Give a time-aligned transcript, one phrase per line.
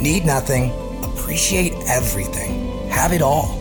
[0.00, 0.72] Need nothing,
[1.04, 3.54] appreciate everything, have it all.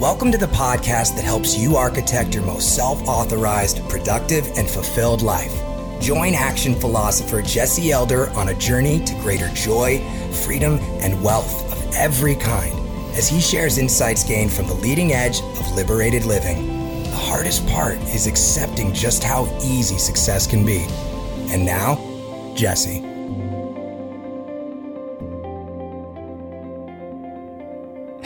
[0.00, 5.22] Welcome to the podcast that helps you architect your most self authorized, productive, and fulfilled
[5.22, 5.54] life.
[6.00, 10.00] Join action philosopher Jesse Elder on a journey to greater joy,
[10.32, 12.74] freedom, and wealth of every kind
[13.14, 16.66] as he shares insights gained from the leading edge of liberated living.
[17.04, 20.84] The hardest part is accepting just how easy success can be.
[21.52, 21.94] And now,
[22.56, 23.15] Jesse.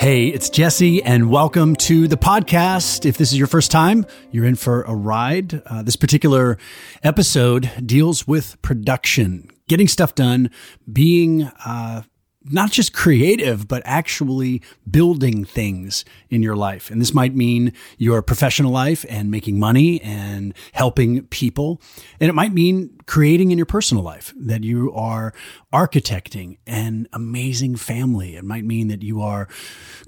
[0.00, 3.04] Hey, it's Jesse, and welcome to the podcast.
[3.04, 5.60] If this is your first time, you're in for a ride.
[5.66, 6.56] Uh, this particular
[7.02, 10.48] episode deals with production, getting stuff done,
[10.90, 12.04] being uh,
[12.44, 16.90] not just creative, but actually building things in your life.
[16.90, 21.78] And this might mean your professional life and making money and helping people.
[22.18, 25.32] And it might mean creating in your personal life that you are
[25.72, 28.36] architecting an amazing family.
[28.36, 29.48] It might mean that you are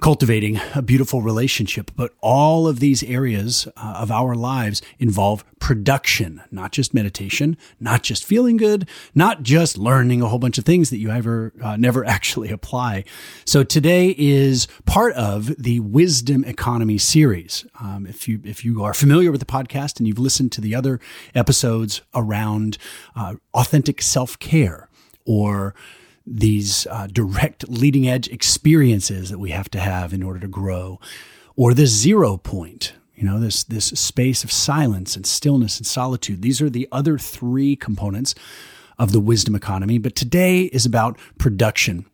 [0.00, 1.90] cultivating a beautiful relationship.
[1.96, 8.02] But all of these areas uh, of our lives involve production, not just meditation, not
[8.02, 11.76] just feeling good, not just learning a whole bunch of things that you ever uh,
[11.76, 13.04] never actually apply.
[13.44, 17.64] So today is part of the Wisdom Economy series.
[17.80, 20.74] Um, if you if you are familiar with the podcast and you've listened to the
[20.74, 20.98] other
[21.34, 22.76] episodes around
[23.14, 24.88] uh, authentic self care
[25.24, 25.74] or
[26.26, 31.00] these uh, direct leading edge experiences that we have to have in order to grow,
[31.56, 36.42] or the zero point, you know, this this space of silence and stillness and solitude.
[36.42, 38.34] These are the other three components
[38.98, 39.98] of the wisdom economy.
[39.98, 42.06] But today is about production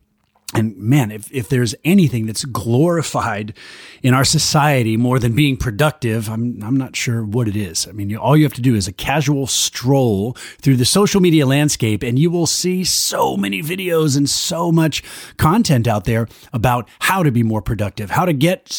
[0.55, 3.53] and man, if, if there's anything that's glorified
[4.01, 7.87] in our society more than being productive, I'm, I'm not sure what it is.
[7.87, 11.21] I mean, you, all you have to do is a casual stroll through the social
[11.21, 15.03] media landscape and you will see so many videos and so much
[15.37, 18.69] content out there about how to be more productive, how to get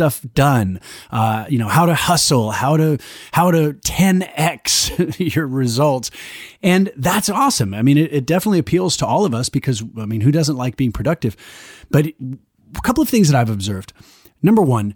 [0.00, 2.96] stuff done, uh, you know, how to hustle, how to,
[3.32, 6.10] how to 10x your results.
[6.62, 7.74] And that's awesome.
[7.74, 10.56] I mean, it, it definitely appeals to all of us because, I mean, who doesn't
[10.56, 11.36] like being productive?
[11.90, 13.92] But a couple of things that I've observed.
[14.42, 14.94] Number one,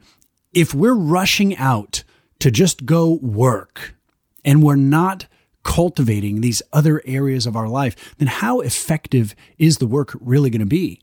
[0.54, 2.03] if we're rushing out
[2.38, 3.94] to just go work
[4.43, 5.26] and we're not
[5.64, 10.60] cultivating these other areas of our life, then how effective is the work really going
[10.60, 10.98] to be?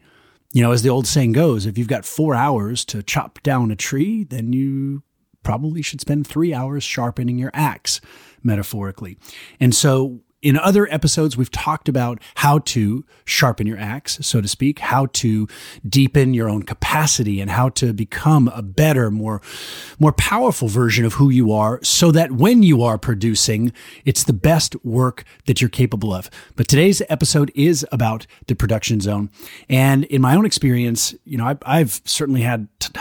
[0.54, 3.72] You know, as the old saying goes, if you've got four hours to chop down
[3.72, 5.04] a tree, then you
[5.44, 8.02] probably should spend three hours sharpening your axe,
[8.44, 9.18] metaphorically.
[9.60, 14.48] And so in other episodes, we've talked about how to sharpen your axe, so to
[14.48, 15.48] speak, how to
[15.88, 19.42] deepen your own capacity and how to become a better, more,
[20.00, 23.72] more powerful version of who you are so that when you are producing,
[24.04, 26.30] it's the best work that you're capable of.
[26.56, 29.30] But today's episode is about the production zone.
[29.70, 32.92] And in my own experience, you know, I, have certainly had t-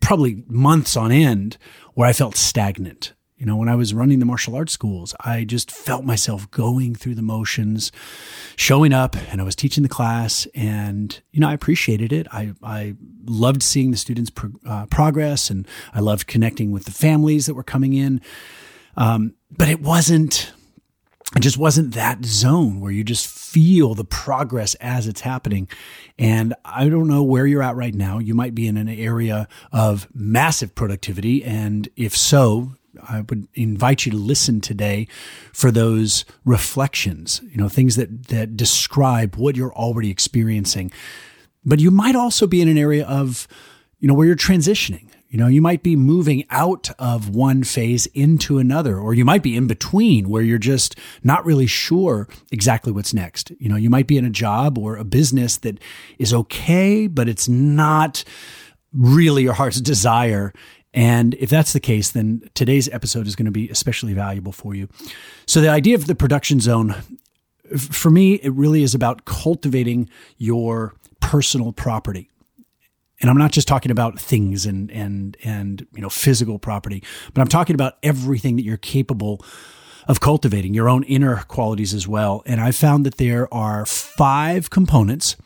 [0.00, 1.58] probably months on end
[1.94, 3.12] where I felt stagnant.
[3.36, 6.94] You know, when I was running the martial arts schools, I just felt myself going
[6.94, 7.92] through the motions,
[8.56, 12.26] showing up, and I was teaching the class, and you know, I appreciated it.
[12.32, 12.94] I I
[13.26, 17.54] loved seeing the students pro- uh, progress, and I loved connecting with the families that
[17.54, 18.22] were coming in.
[18.96, 20.52] Um, but it wasn't
[21.34, 25.68] it just wasn't that zone where you just feel the progress as it's happening.
[26.18, 28.18] And I don't know where you're at right now.
[28.18, 31.44] You might be in an area of massive productivity.
[31.44, 32.72] And if so,
[33.08, 35.08] I would invite you to listen today
[35.52, 40.92] for those reflections, you know, things that, that describe what you're already experiencing.
[41.64, 43.48] But you might also be in an area of,
[43.98, 45.08] you know, where you're transitioning.
[45.28, 49.42] You know, you might be moving out of one phase into another, or you might
[49.42, 53.50] be in between where you're just not really sure exactly what's next.
[53.58, 55.80] You know, you might be in a job or a business that
[56.18, 58.22] is okay, but it's not
[58.92, 60.52] really your heart's desire.
[60.96, 64.74] And if that's the case, then today's episode is going to be especially valuable for
[64.74, 64.88] you.
[65.46, 66.94] So, the idea of the production zone,
[67.76, 72.30] for me, it really is about cultivating your personal property.
[73.20, 77.04] And I'm not just talking about things and and and you know physical property,
[77.34, 79.44] but I'm talking about everything that you're capable
[80.08, 82.42] of cultivating, your own inner qualities as well.
[82.46, 85.36] And I found that there are five components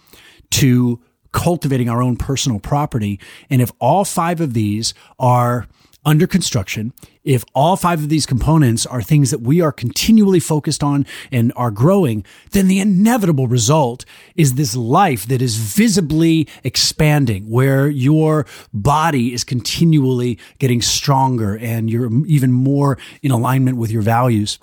[0.51, 1.01] to
[1.33, 3.19] cultivating our own personal property.
[3.49, 5.67] And if all five of these are
[6.05, 6.93] under construction,
[7.25, 11.53] if all five of these components are things that we are continually focused on and
[11.57, 18.47] are growing, then the inevitable result is this life that is visibly expanding, where your
[18.73, 24.59] body is continually getting stronger and you're even more in alignment with your values.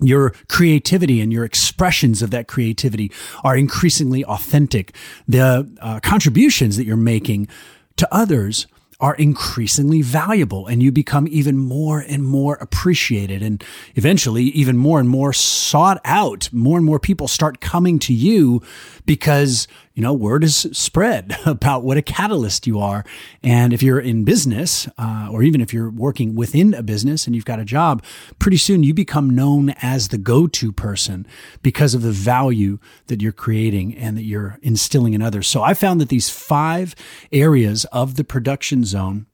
[0.00, 3.12] Your creativity and your expressions of that creativity
[3.44, 4.94] are increasingly authentic.
[5.28, 7.48] The uh, contributions that you're making
[7.96, 8.66] to others
[9.00, 13.62] are increasingly valuable and you become even more and more appreciated and
[13.96, 16.48] eventually even more and more sought out.
[16.52, 18.62] More and more people start coming to you
[19.04, 23.04] because, you know, word is spread about what a catalyst you are.
[23.42, 27.34] And if you're in business, uh, or even if you're working within a business and
[27.34, 28.02] you've got a job,
[28.38, 31.26] pretty soon you become known as the go-to person
[31.62, 35.46] because of the value that you're creating and that you're instilling in others.
[35.46, 36.94] So I found that these five
[37.30, 39.26] areas of the production zone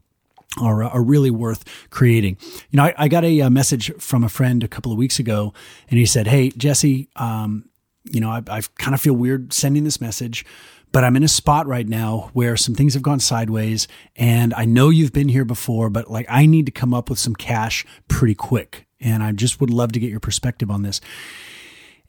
[0.60, 2.36] are, are really worth creating.
[2.70, 5.20] You know, I, I got a, a, message from a friend a couple of weeks
[5.20, 5.54] ago,
[5.88, 7.69] and he said, "Hey, Jesse, um,
[8.04, 10.44] you know, I, I kind of feel weird sending this message,
[10.92, 13.86] but I'm in a spot right now where some things have gone sideways
[14.16, 17.18] and I know you've been here before, but like I need to come up with
[17.18, 18.86] some cash pretty quick.
[19.00, 21.00] And I just would love to get your perspective on this.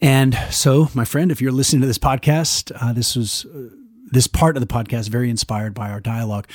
[0.02, 3.70] And so, my friend, if you're listening to this podcast, uh, this was uh,
[4.08, 6.48] this part of the podcast very inspired by our dialogue.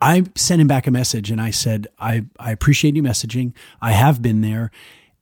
[0.00, 3.52] I sent him back a message and I said, I, I appreciate you messaging.
[3.80, 4.70] I have been there.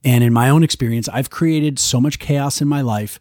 [0.05, 3.19] And in my own experience, I've created so much chaos in my life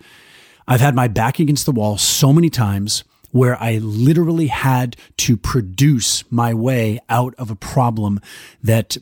[0.68, 5.36] I've had my back against the wall so many times where I literally had to
[5.36, 8.20] produce my way out of a problem
[8.62, 8.96] that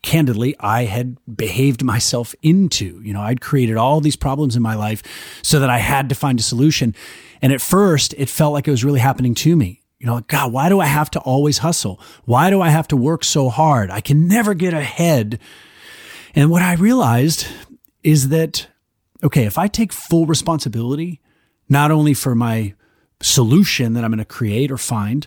[0.00, 3.02] candidly I had behaved myself into.
[3.02, 5.02] You know, I'd created all these problems in my life
[5.42, 6.94] so that I had to find a solution.
[7.42, 9.82] And at first, it felt like it was really happening to me.
[9.98, 12.00] You know, like, God, why do I have to always hustle?
[12.24, 13.90] Why do I have to work so hard?
[13.90, 15.38] I can never get ahead.
[16.34, 17.46] And what I realized
[18.02, 18.68] is that
[19.22, 21.20] okay, if I take full responsibility,
[21.68, 22.74] not only for my
[23.22, 25.26] solution that I'm going to create or find,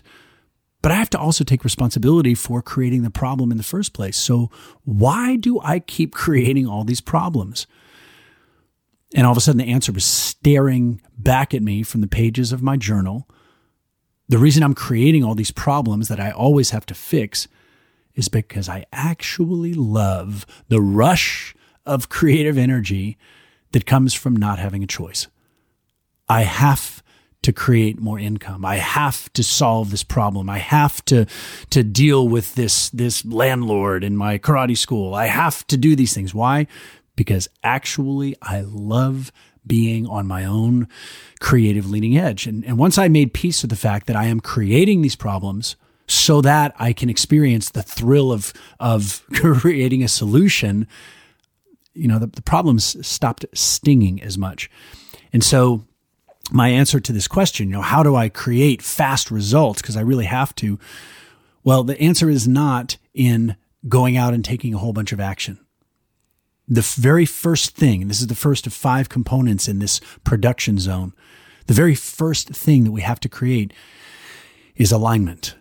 [0.82, 4.16] but I have to also take responsibility for creating the problem in the first place.
[4.16, 4.50] So
[4.84, 7.66] why do I keep creating all these problems?
[9.14, 12.52] And all of a sudden, the answer was staring back at me from the pages
[12.52, 13.28] of my journal.
[14.28, 17.46] The reason I'm creating all these problems that I always have to fix
[18.14, 21.54] is because I actually love the rush
[21.86, 23.16] of creative energy
[23.74, 25.26] that comes from not having a choice.
[26.28, 27.02] I have
[27.42, 28.64] to create more income.
[28.64, 30.48] I have to solve this problem.
[30.48, 31.26] I have to
[31.70, 35.12] to deal with this this landlord in my karate school.
[35.12, 36.32] I have to do these things.
[36.32, 36.68] Why?
[37.16, 39.32] Because actually I love
[39.66, 40.86] being on my own
[41.40, 42.46] creative leading edge.
[42.46, 45.74] And, and once I made peace with the fact that I am creating these problems
[46.06, 50.86] so that I can experience the thrill of of creating a solution,
[51.94, 54.70] you know, the, the problems stopped stinging as much.
[55.32, 55.84] And so
[56.50, 59.80] my answer to this question, you know, how do I create fast results?
[59.80, 60.78] Because I really have to.
[61.62, 63.56] Well, the answer is not in
[63.88, 65.58] going out and taking a whole bunch of action.
[66.66, 70.78] The very first thing, and this is the first of five components in this production
[70.78, 71.12] zone,
[71.66, 73.72] the very first thing that we have to create
[74.76, 75.54] is alignment.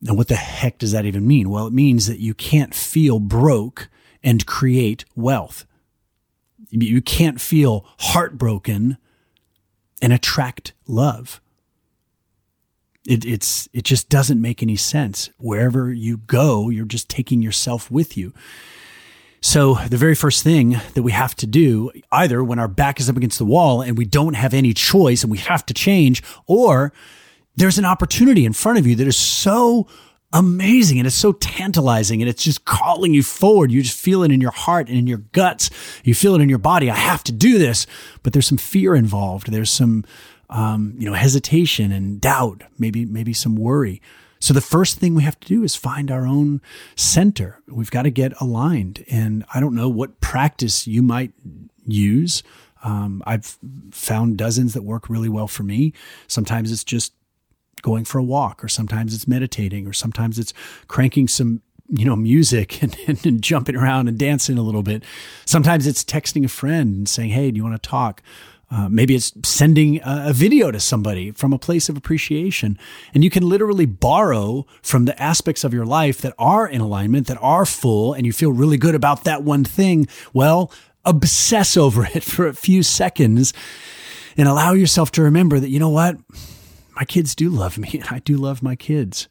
[0.00, 1.50] Now, what the heck does that even mean?
[1.50, 3.88] Well, it means that you can't feel broke
[4.24, 5.66] and create wealth.
[6.70, 8.96] You can't feel heartbroken
[10.02, 11.40] and attract love.
[13.06, 15.30] It, it's, it just doesn't make any sense.
[15.38, 18.32] Wherever you go, you're just taking yourself with you.
[19.42, 23.10] So the very first thing that we have to do, either when our back is
[23.10, 26.22] up against the wall and we don't have any choice and we have to change,
[26.46, 26.94] or
[27.54, 29.86] there's an opportunity in front of you that is so
[30.34, 33.70] amazing and it's so tantalizing and it's just calling you forward.
[33.70, 35.70] You just feel it in your heart and in your guts.
[36.02, 36.90] You feel it in your body.
[36.90, 37.86] I have to do this,
[38.22, 39.50] but there's some fear involved.
[39.50, 40.04] There's some,
[40.50, 44.02] um, you know, hesitation and doubt, maybe, maybe some worry.
[44.40, 46.60] So the first thing we have to do is find our own
[46.96, 47.62] center.
[47.66, 49.04] We've got to get aligned.
[49.08, 51.32] And I don't know what practice you might
[51.86, 52.42] use.
[52.82, 53.56] Um, I've
[53.92, 55.94] found dozens that work really well for me.
[56.26, 57.14] Sometimes it's just
[57.82, 60.52] going for a walk, or sometimes it's meditating, or sometimes it's
[60.88, 65.02] cranking some you know music and, and, and, jumping around and dancing a little bit.
[65.46, 68.22] Sometimes it's texting a friend and saying, "Hey, do you want to talk?"
[68.70, 72.76] Uh, maybe it's sending a, a, video to somebody from a place of appreciation.
[73.12, 77.28] And you can literally borrow from the aspects of your life that are in alignment,
[77.28, 80.08] that are full, and you feel really good about that one thing.
[80.32, 80.72] Well,
[81.04, 83.52] obsess over it for a few seconds
[84.36, 86.16] and allow yourself to remember that, you know what?
[86.94, 89.28] My kids do love me and I do love my kids.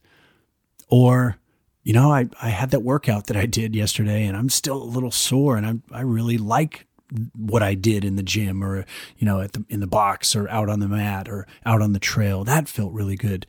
[0.90, 1.38] Or,
[1.84, 4.84] you know, I, I had that workout that I did yesterday and I'm still a
[4.84, 6.88] little sore and I, I really like
[7.36, 8.86] what I did in the gym or,
[9.18, 11.94] you know, at the, in the box or out on the mat or out on
[11.94, 12.44] the trail.
[12.44, 13.46] That felt really good.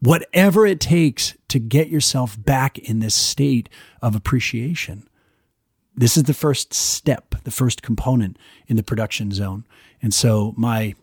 [0.00, 3.68] Whatever it takes to get yourself back in this state
[4.00, 5.06] of appreciation.
[5.94, 9.66] This is the first step, the first component in the production zone.
[10.00, 10.94] And so, my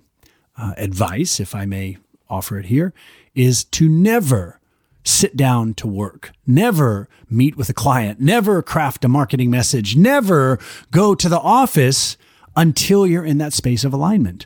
[0.58, 1.98] uh, advice, if I may
[2.30, 2.94] offer it here,
[3.36, 4.60] is to never
[5.04, 10.60] sit down to work, never meet with a client, never craft a marketing message, never
[10.92, 12.18] go to the office
[12.58, 14.46] until you're in that space of alignment.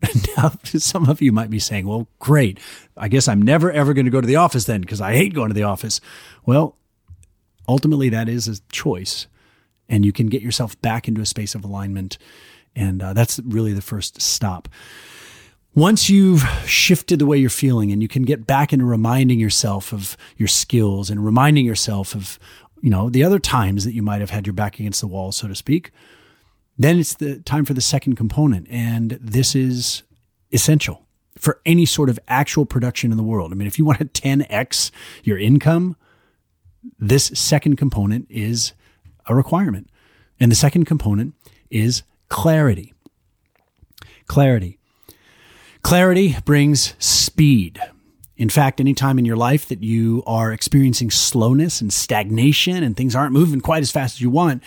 [0.36, 2.60] Now, some of you might be saying, well, great.
[2.96, 5.34] I guess I'm never, ever going to go to the office then because I hate
[5.34, 6.00] going to the office.
[6.46, 6.76] Well,
[7.68, 9.26] ultimately, that is a choice.
[9.88, 12.18] And you can get yourself back into a space of alignment.
[12.76, 14.68] And uh, that's really the first stop.
[15.78, 19.92] Once you've shifted the way you're feeling and you can get back into reminding yourself
[19.92, 22.36] of your skills and reminding yourself of,
[22.82, 25.30] you know, the other times that you might have had your back against the wall,
[25.30, 25.92] so to speak,
[26.76, 28.66] then it's the time for the second component.
[28.68, 30.02] And this is
[30.50, 31.06] essential
[31.36, 33.52] for any sort of actual production in the world.
[33.52, 34.90] I mean, if you want to 10x
[35.22, 35.94] your income,
[36.98, 38.72] this second component is
[39.26, 39.90] a requirement.
[40.40, 41.34] And the second component
[41.70, 42.94] is clarity.
[44.26, 44.77] Clarity.
[45.88, 47.80] Clarity brings speed.
[48.36, 52.94] In fact, any time in your life that you are experiencing slowness and stagnation and
[52.94, 54.62] things aren't moving quite as fast as you want,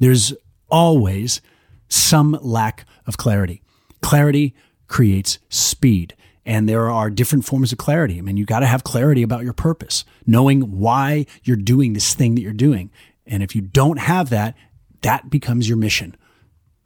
[0.00, 0.32] there's
[0.68, 1.40] always
[1.86, 3.62] some lack of clarity.
[4.02, 4.52] Clarity
[4.88, 6.16] creates speed.
[6.44, 8.18] And there are different forms of clarity.
[8.18, 12.14] I mean, you got to have clarity about your purpose, knowing why you're doing this
[12.14, 12.90] thing that you're doing.
[13.28, 14.56] And if you don't have that,
[15.02, 16.16] that becomes your mission.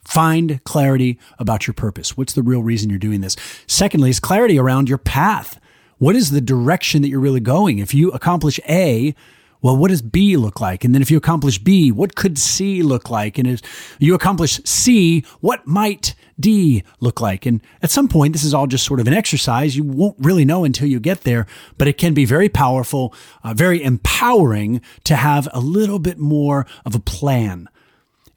[0.08, 2.16] Find clarity about your purpose.
[2.16, 3.36] What's the real reason you're doing this?
[3.66, 5.60] Secondly, is clarity around your path.
[5.98, 7.78] What is the direction that you're really going?
[7.78, 9.14] If you accomplish A,
[9.60, 10.82] well, what does B look like?
[10.82, 13.36] And then if you accomplish B, what could C look like?
[13.36, 13.60] And if
[13.98, 17.44] you accomplish C, what might D look like?
[17.44, 19.76] And at some point, this is all just sort of an exercise.
[19.76, 21.46] You won't really know until you get there,
[21.76, 23.12] but it can be very powerful,
[23.44, 27.68] uh, very empowering to have a little bit more of a plan.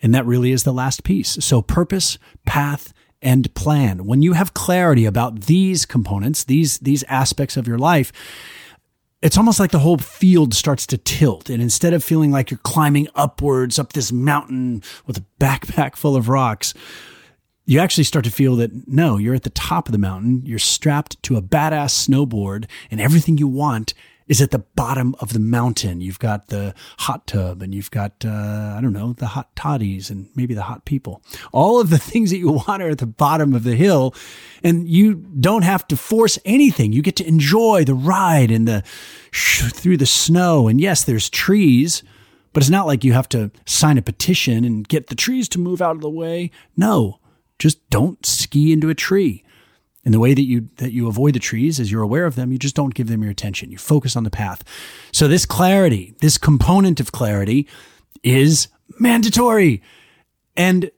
[0.02, 1.30] And that really is the last piece.
[1.44, 4.06] So purpose, path, and plan.
[4.06, 8.12] When you have clarity about these components, these, these aspects of your life,
[9.22, 11.50] it's almost like the whole field starts to tilt.
[11.50, 16.16] And instead of feeling like you're climbing upwards up this mountain with a backpack full
[16.16, 16.74] of rocks,
[17.66, 20.42] you actually start to feel that no, you're at the top of the mountain.
[20.46, 23.94] You're strapped to a badass snowboard and everything you want
[24.28, 26.02] is at the bottom of the mountain.
[26.02, 30.10] You've got the hot tub and you've got, uh, I don't know, the hot toddies
[30.10, 31.22] and maybe the hot people.
[31.52, 34.16] All of the things that you want are at the bottom of the hill
[34.64, 36.94] and you don't have to force anything.
[36.94, 38.84] You get to enjoy the ride and the
[39.32, 40.68] through the snow.
[40.68, 42.04] And yes, there's trees,
[42.54, 45.60] but it's not like you have to sign a petition and get the trees to
[45.60, 46.52] move out of the way.
[46.76, 47.20] No,
[47.60, 49.44] just don't ski into a tree.
[50.04, 52.52] And the way that you that you avoid the trees is you're aware of them,
[52.52, 53.72] you just don't give them your attention.
[53.72, 54.64] You focus on the path.
[55.12, 57.68] So this clarity, this component of clarity
[58.24, 58.68] is
[59.00, 59.82] mandatory.
[60.56, 60.92] And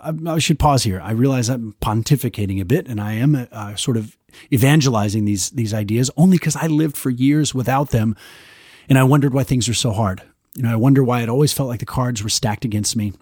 [0.00, 1.00] I, should pause here.
[1.00, 4.16] I realize I'm pontificating a bit and I am uh, sort of
[4.52, 8.16] evangelizing these these ideas only because I lived for years without them
[8.88, 10.22] and I wondered why things were so hard.
[10.54, 13.12] You know, I wonder why it always felt like the cards were stacked against me.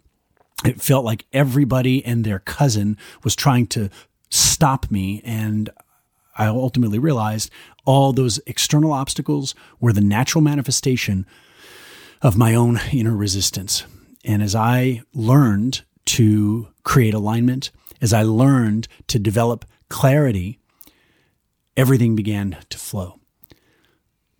[0.65, 3.91] It felt like everybody and their cousin was trying to
[4.31, 5.23] stop me.
[5.25, 5.71] And
[6.37, 7.51] I ultimately realized
[7.85, 11.27] all those external obstacles were the natural manifestation
[12.23, 13.85] of my own inner resistance.
[14.25, 20.59] And as I learned to create alignment, as I learned to develop clarity,
[21.77, 23.21] everything began to flow.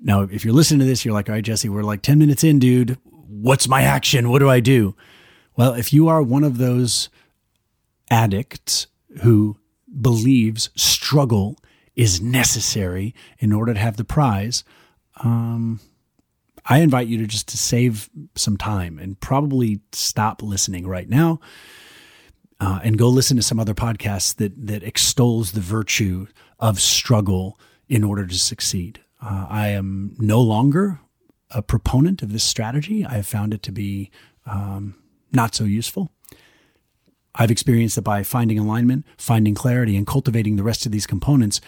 [0.01, 2.45] Now, if you're listening to this, you're like, all right, Jesse, we're like 10 minutes
[2.45, 2.99] in, dude.
[3.05, 4.31] What's my action?
[4.31, 4.95] What do I do?
[5.57, 7.09] Well, if you are one of those
[8.11, 8.87] addicts
[9.23, 9.57] who
[10.01, 11.59] believes struggle
[11.95, 14.65] is necessary in order to have the prize,
[15.23, 15.81] um,
[16.65, 21.41] I invite you to just to save some time and probably stop listening right now
[22.61, 26.27] uh, and go listen to some other podcasts that that extols the virtue
[26.59, 29.01] of struggle in order to succeed.
[29.23, 31.01] Uh, I am no longer
[31.51, 33.05] a proponent of this strategy.
[33.05, 34.11] I have found it to be
[34.45, 34.97] um,
[35.33, 36.11] not so useful.
[37.37, 41.61] I've experienced that by finding alignment, finding clarity, and cultivating the rest of these components,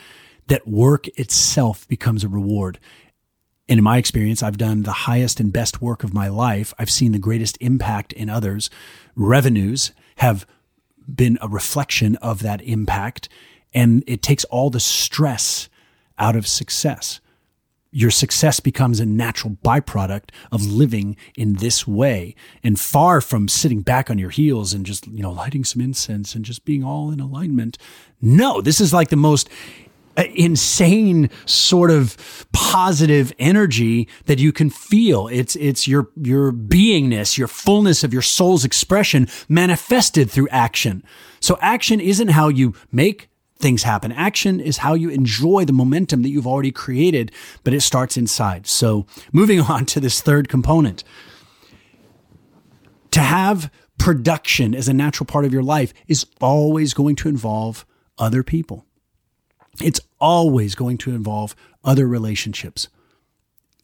[0.49, 2.79] that work itself becomes a reward.
[3.69, 6.73] And in my experience, I've done the highest and best work of my life.
[6.79, 8.71] I've seen the greatest impact in others.
[9.15, 10.47] Revenues have
[11.07, 13.29] been a reflection of that impact.
[13.75, 15.69] And it takes all the stress
[16.19, 17.21] out of success
[17.91, 23.81] your success becomes a natural byproduct of living in this way and far from sitting
[23.81, 27.11] back on your heels and just, you know, lighting some incense and just being all
[27.11, 27.79] in alignment.
[28.21, 29.49] No, this is like the most
[30.19, 35.29] uh, insane sort of positive energy that you can feel.
[35.29, 41.05] It's, it's your, your beingness, your fullness of your soul's expression manifested through action.
[41.41, 43.28] So action isn't how you make
[43.59, 44.13] things happen.
[44.13, 47.33] Action is how you enjoy the momentum that you've already created,
[47.65, 48.67] but it starts inside.
[48.67, 51.05] So moving on to this third component.
[53.13, 57.85] To have production as a natural part of your life is always going to involve
[58.17, 58.85] other people.
[59.83, 62.89] It's always going to involve other relationships.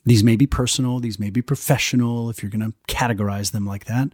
[0.04, 3.86] These may be personal, these may be professional, if you're going to categorize them like
[3.86, 4.10] that.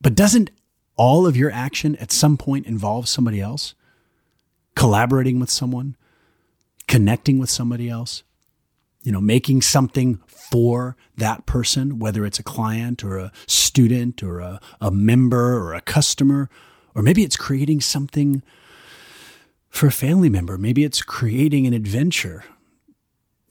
[0.00, 0.50] But doesn't
[0.96, 3.74] all of your action at some point involve somebody else?
[4.76, 5.96] Collaborating with someone,
[6.88, 8.22] connecting with somebody else,
[9.02, 14.40] you know, making something for that person, whether it's a client or a student or
[14.40, 16.48] a, a member or a customer,
[16.94, 18.42] or maybe it's creating something
[19.68, 20.56] for a family member.
[20.56, 22.44] Maybe it's creating an adventure.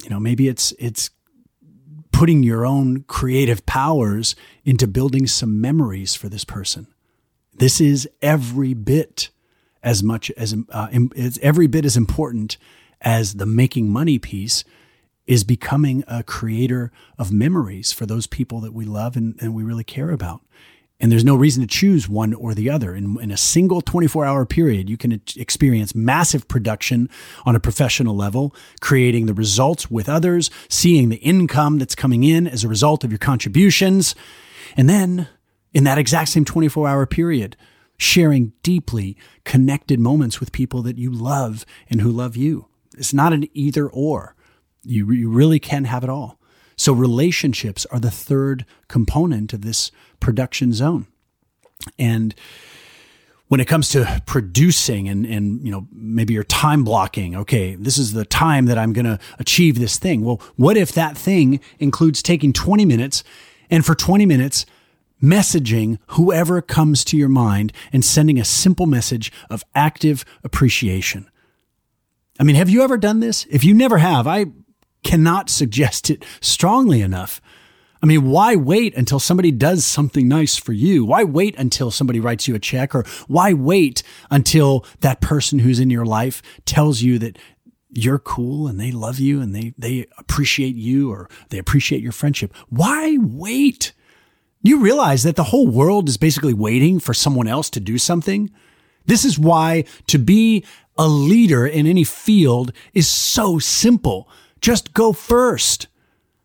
[0.03, 1.09] You know, maybe it's it's
[2.11, 6.87] putting your own creative powers into building some memories for this person.
[7.53, 9.29] This is every bit
[9.83, 12.57] as much as uh, it's every bit as important
[13.01, 14.63] as the making money piece
[15.27, 19.63] is becoming a creator of memories for those people that we love and, and we
[19.63, 20.41] really care about.
[20.99, 22.95] And there's no reason to choose one or the other.
[22.95, 27.09] In, in a single 24 hour period, you can experience massive production
[27.45, 32.47] on a professional level, creating the results with others, seeing the income that's coming in
[32.47, 34.15] as a result of your contributions.
[34.77, 35.27] And then
[35.73, 37.57] in that exact same 24 hour period,
[37.97, 42.67] sharing deeply connected moments with people that you love and who love you.
[42.97, 44.35] It's not an either or.
[44.83, 46.39] You, you really can have it all.
[46.75, 51.07] So relationships are the third component of this production zone.
[51.99, 52.33] And
[53.47, 57.97] when it comes to producing and, and, you know, maybe you're time blocking, okay, this
[57.97, 60.23] is the time that I'm going to achieve this thing.
[60.23, 63.23] Well, what if that thing includes taking 20 minutes
[63.69, 64.65] and for 20 minutes,
[65.23, 71.29] messaging whoever comes to your mind and sending a simple message of active appreciation?
[72.39, 73.45] I mean, have you ever done this?
[73.49, 74.47] If you never have, I
[75.03, 77.41] cannot suggest it strongly enough.
[78.01, 81.05] I mean, why wait until somebody does something nice for you?
[81.05, 85.79] Why wait until somebody writes you a check or why wait until that person who's
[85.79, 87.37] in your life tells you that
[87.89, 92.11] you're cool and they love you and they, they appreciate you or they appreciate your
[92.11, 92.53] friendship?
[92.67, 93.93] Why wait?
[94.63, 98.49] You realize that the whole world is basically waiting for someone else to do something.
[99.05, 100.63] This is why to be
[100.97, 104.29] a leader in any field is so simple.
[104.61, 105.87] Just go first.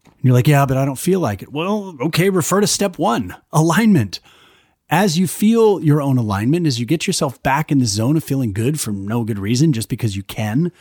[0.04, 1.52] And you're like, yeah, but I don't feel like it.
[1.52, 4.18] Well, okay, refer to step one alignment.
[4.90, 8.24] As you feel your own alignment, as you get yourself back in the zone of
[8.24, 10.72] feeling good for no good reason, just because you can,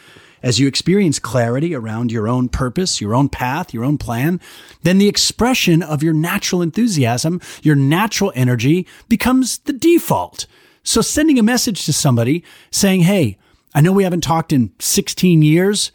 [0.44, 4.40] as you experience clarity around your own purpose, your own path, your own plan,
[4.84, 10.46] then the expression of your natural enthusiasm, your natural energy becomes the default.
[10.84, 13.38] So sending a message to somebody saying, Hey,
[13.74, 15.92] I know we haven't talked in 16 years,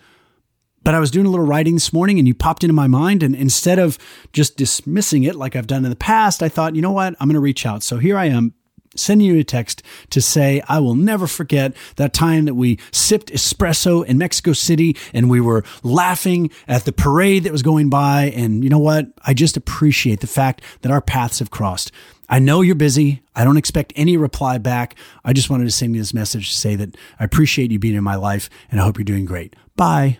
[0.84, 3.22] but I was doing a little writing this morning and you popped into my mind.
[3.22, 3.98] And instead of
[4.32, 7.14] just dismissing it like I've done in the past, I thought, you know what?
[7.20, 7.82] I'm going to reach out.
[7.82, 8.54] So here I am
[8.96, 13.32] sending you a text to say, I will never forget that time that we sipped
[13.32, 18.32] espresso in Mexico City and we were laughing at the parade that was going by.
[18.34, 19.06] And you know what?
[19.24, 21.92] I just appreciate the fact that our paths have crossed.
[22.28, 23.22] I know you're busy.
[23.34, 24.96] I don't expect any reply back.
[25.24, 27.94] I just wanted to send you this message to say that I appreciate you being
[27.94, 29.54] in my life and I hope you're doing great.
[29.76, 30.18] Bye.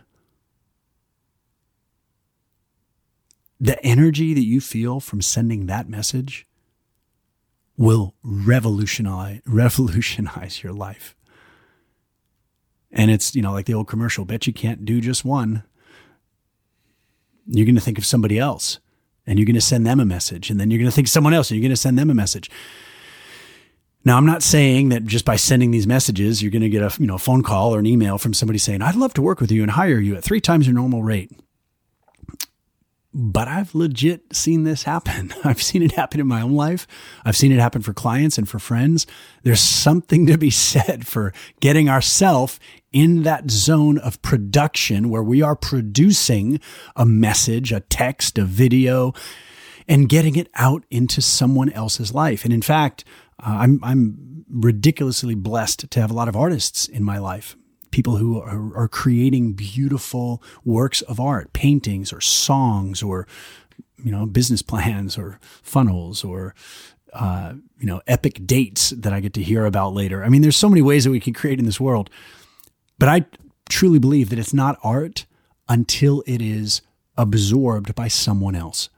[3.62, 6.48] the energy that you feel from sending that message
[7.76, 11.16] will revolutionize revolutionize your life.
[12.90, 15.64] And it's, you know, like the old commercial, bet you can't do just one.
[17.46, 18.78] You're going to think of somebody else
[19.26, 21.32] and you're going to send them a message and then you're going to think someone
[21.32, 22.50] else and you're going to send them a message.
[24.04, 27.00] Now, I'm not saying that just by sending these messages, you're going to get a,
[27.00, 29.52] you know, phone call or an email from somebody saying, I'd love to work with
[29.52, 31.30] you and hire you at three times your normal rate
[33.14, 35.34] but I've legit seen this happen.
[35.44, 36.86] I've seen it happen in my own life.
[37.24, 39.06] I've seen it happen for clients and for friends.
[39.42, 42.58] There's something to be said for getting ourselves
[42.92, 46.60] in that zone of production where we are producing
[46.96, 49.12] a message, a text, a video,
[49.88, 52.44] and getting it out into someone else's life.
[52.44, 53.04] And in fact,
[53.42, 57.56] uh, I'm, I'm ridiculously blessed to have a lot of artists in my life
[57.92, 63.28] people who are, are creating beautiful works of art, paintings or songs or,
[64.02, 66.54] you know, business plans or funnels or,
[67.12, 70.24] uh, you know, epic dates that I get to hear about later.
[70.24, 72.10] I mean, there's so many ways that we can create in this world.
[72.98, 73.26] But I
[73.68, 75.26] truly believe that it's not art
[75.68, 76.82] until it is
[77.16, 78.88] absorbed by someone else.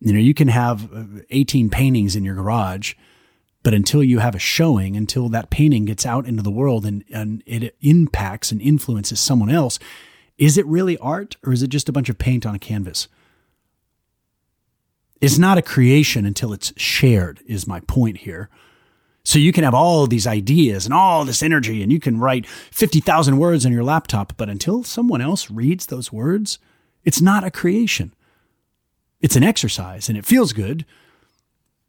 [0.00, 2.94] You know, you can have uh, 18 paintings in your garage,
[3.64, 7.02] but until you have a showing, until that painting gets out into the world and,
[7.10, 9.78] and it impacts and influences someone else,
[10.36, 13.08] is it really art or is it just a bunch of paint on a canvas?
[15.20, 18.50] It's not a creation until it's shared, is my point here.
[19.24, 22.46] So you can have all these ideas and all this energy, and you can write
[22.46, 26.58] 50,000 words on your laptop, but until someone else reads those words,
[27.04, 28.12] it's not a creation.
[29.22, 30.84] It's an exercise and it feels good.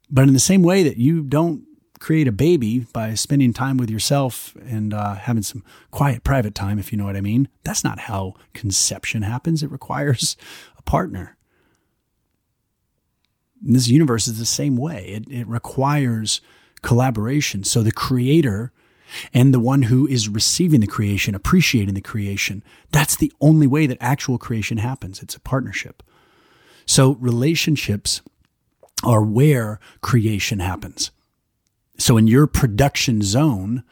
[0.09, 1.65] But in the same way that you don't
[1.99, 6.77] create a baby by spending time with yourself and uh, having some quiet private time,
[6.77, 9.63] if you know what I mean, that's not how conception happens.
[9.63, 10.37] It requires
[10.77, 11.37] a partner.
[13.65, 15.05] And this universe is the same way.
[15.07, 16.41] It, it requires
[16.81, 17.63] collaboration.
[17.63, 18.71] So the creator
[19.33, 23.87] and the one who is receiving the creation, appreciating the creation, that's the only way
[23.87, 25.21] that actual creation happens.
[25.21, 26.03] It's a partnership.
[26.85, 28.21] So relationships
[29.05, 31.11] are where creation happens.
[31.97, 33.83] So in your production zone,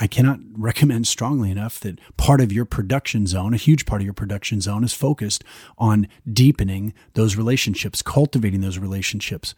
[0.00, 4.04] I cannot recommend strongly enough that part of your production zone, a huge part of
[4.04, 5.42] your production zone, is focused
[5.76, 9.54] on deepening those relationships, cultivating those relationships.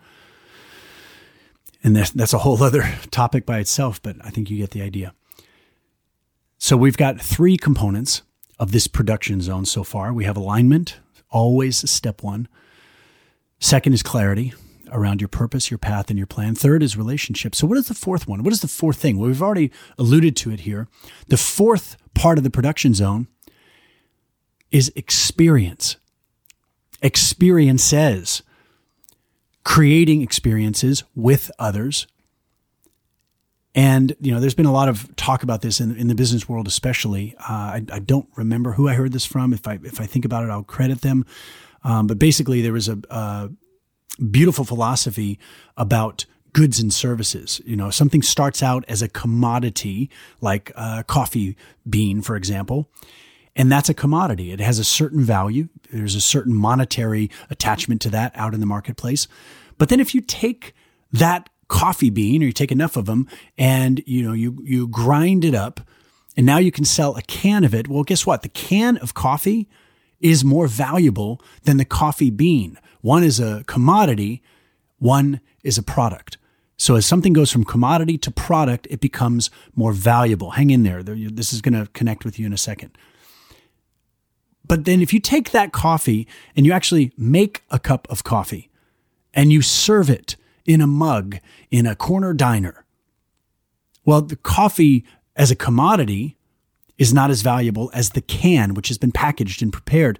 [1.82, 4.82] And that's, that's a whole other topic by itself, but I think you get the
[4.82, 5.14] idea.
[6.58, 8.22] So we've got three components
[8.58, 10.12] of this production zone so far.
[10.12, 12.48] We have alignment, always step one.
[13.60, 14.54] Second is clarity
[14.90, 16.54] around your purpose, your path, and your plan.
[16.54, 17.54] Third is relationship.
[17.54, 18.42] So, what is the fourth one?
[18.42, 19.18] What is the fourth thing?
[19.18, 20.88] Well, we've already alluded to it here.
[21.28, 23.28] The fourth part of the production zone
[24.70, 25.96] is experience.
[27.02, 28.42] Experiences,
[29.62, 32.06] creating experiences with others.
[33.74, 36.48] And, you know, there's been a lot of talk about this in, in the business
[36.48, 37.36] world, especially.
[37.38, 39.52] Uh, I, I, don't remember who I heard this from.
[39.52, 41.24] If I, if I think about it, I'll credit them.
[41.84, 43.50] Um, but basically, there was a, a
[44.30, 45.38] beautiful philosophy
[45.76, 47.60] about goods and services.
[47.64, 51.56] You know, something starts out as a commodity, like a coffee
[51.88, 52.90] bean, for example,
[53.56, 54.52] and that's a commodity.
[54.52, 55.68] It has a certain value.
[55.90, 59.26] There's a certain monetary attachment to that out in the marketplace.
[59.78, 60.74] But then if you take
[61.12, 65.44] that coffee bean or you take enough of them and you know you you grind
[65.44, 65.80] it up
[66.36, 68.42] and now you can sell a can of it, well guess what?
[68.42, 69.68] The can of coffee
[70.20, 72.78] is more valuable than the coffee bean.
[73.00, 74.42] One is a commodity,
[74.98, 76.36] one is a product.
[76.76, 80.52] So as something goes from commodity to product, it becomes more valuable.
[80.52, 81.02] Hang in there.
[81.02, 82.96] This is going to connect with you in a second.
[84.66, 88.70] But then if you take that coffee and you actually make a cup of coffee
[89.34, 91.38] and you serve it in a mug
[91.70, 92.84] in a corner diner,
[94.04, 95.04] well, the coffee
[95.36, 96.36] as a commodity
[97.00, 100.18] is not as valuable as the can, which has been packaged and prepared.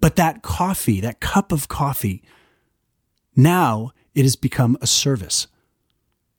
[0.00, 2.22] But that coffee, that cup of coffee,
[3.34, 5.48] now it has become a service.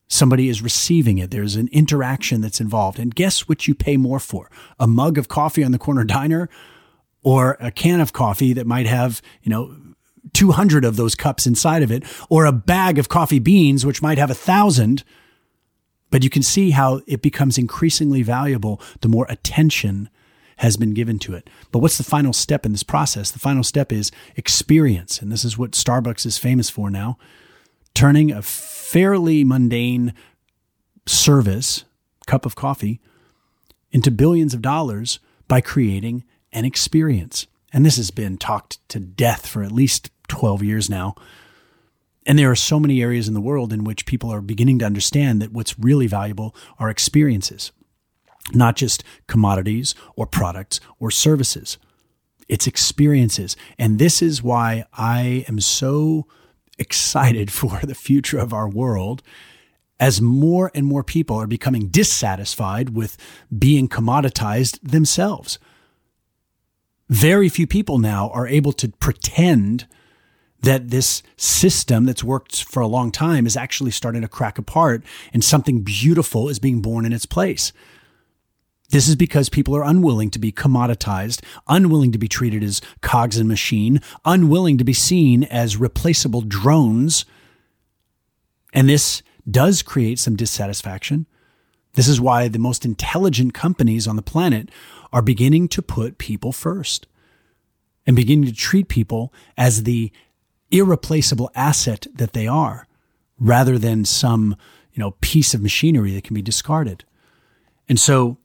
[0.08, 1.32] Somebody is receiving it.
[1.32, 2.98] There's an interaction that's involved.
[2.98, 4.50] And guess what you pay more for?
[4.80, 6.50] A mug of coffee on the corner diner
[7.22, 9.76] or a can of coffee that might have, you know,
[10.34, 14.18] 200 of those cups inside of it or a bag of coffee beans, which might
[14.18, 15.04] have a thousand
[16.10, 20.10] but you can see how it becomes increasingly valuable the more attention
[20.58, 21.50] has been given to it.
[21.72, 23.32] But what's the final step in this process?
[23.32, 25.22] The final step is experience.
[25.22, 27.18] And this is what Starbucks is famous for now
[27.94, 30.14] turning a fairly mundane
[31.06, 31.84] service,
[32.28, 33.02] cup of coffee,
[33.92, 37.48] into billions of dollars by creating an experience.
[37.74, 41.16] And this has been talked to death for at least 12 years now.
[42.26, 44.86] And there are so many areas in the world in which people are beginning to
[44.86, 47.72] understand that what's really valuable are experiences,
[48.54, 51.78] not just commodities or products or services.
[52.48, 53.56] It's experiences.
[53.78, 56.28] And this is why I am so
[56.78, 59.24] excited for the future of our world
[60.00, 63.18] as more and more people are becoming dissatisfied with
[63.58, 65.60] being commoditized themselves.
[67.10, 69.88] Very few people now are able to pretend
[70.62, 75.04] that this system that's worked for a long time is actually starting to crack apart
[75.34, 77.72] and something beautiful is being born in its place.
[78.90, 83.38] This is because people are unwilling to be commoditized, unwilling to be treated as cogs
[83.38, 87.24] in machine, unwilling to be seen as replaceable drones.
[88.74, 91.28] And this does create some dissatisfaction.
[91.94, 94.70] This is why the most intelligent companies on the planet
[95.14, 97.08] are beginning to put people first
[98.08, 100.12] and beginning to treat people as the
[100.72, 102.88] irreplaceable asset that they are
[103.40, 104.56] rather than some,
[104.94, 107.04] you know, piece of machinery that can be discarded.
[107.88, 108.38] And so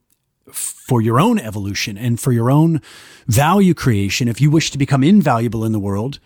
[0.53, 2.81] for your own evolution and for your own
[3.27, 6.21] value creation, if you wish to become invaluable in the world,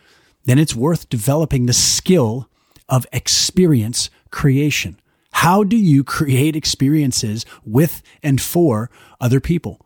[0.44, 2.48] then it's worth developing the skill
[2.88, 4.98] of experience creation.
[5.32, 9.80] How do you create experiences with and for other people?